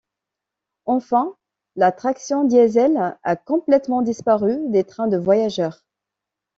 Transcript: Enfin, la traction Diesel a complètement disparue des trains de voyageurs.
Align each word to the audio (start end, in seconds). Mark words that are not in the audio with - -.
Enfin, 0.87 1.35
la 1.75 1.91
traction 1.91 2.43
Diesel 2.43 3.19
a 3.21 3.35
complètement 3.35 4.01
disparue 4.01 4.59
des 4.69 4.83
trains 4.83 5.07
de 5.07 5.17
voyageurs. 5.17 5.85